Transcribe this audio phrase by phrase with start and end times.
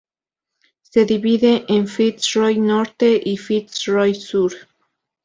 [0.81, 4.51] Se divide en Fitz Roy Norte y Fitz Roy Sur.